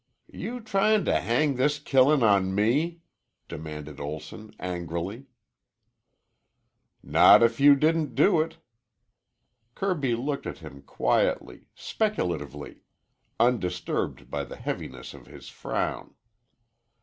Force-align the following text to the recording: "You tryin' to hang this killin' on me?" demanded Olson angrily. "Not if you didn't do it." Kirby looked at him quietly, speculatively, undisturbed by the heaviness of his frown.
"You 0.33 0.61
tryin' 0.61 1.05
to 1.05 1.19
hang 1.19 1.57
this 1.57 1.77
killin' 1.77 2.23
on 2.23 2.55
me?" 2.55 3.01
demanded 3.47 3.99
Olson 3.99 4.51
angrily. 4.59 5.27
"Not 7.03 7.43
if 7.43 7.59
you 7.59 7.75
didn't 7.75 8.15
do 8.15 8.41
it." 8.41 8.57
Kirby 9.75 10.15
looked 10.15 10.47
at 10.47 10.57
him 10.57 10.81
quietly, 10.81 11.67
speculatively, 11.75 12.81
undisturbed 13.39 14.27
by 14.31 14.43
the 14.43 14.55
heaviness 14.55 15.13
of 15.13 15.27
his 15.27 15.49
frown. 15.49 16.15